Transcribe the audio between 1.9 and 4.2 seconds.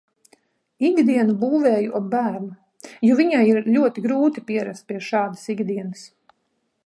ap bērnu, jo viņai ir ļoti